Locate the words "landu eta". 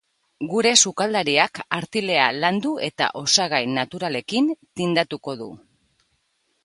2.37-3.11